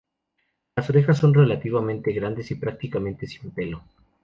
Las 0.75 0.89
orejas 0.89 1.19
son 1.19 1.31
relativamente 1.35 2.11
grandes 2.11 2.49
y 2.49 2.55
prácticamente 2.55 3.27
sin 3.27 3.51
pelo. 3.51 3.83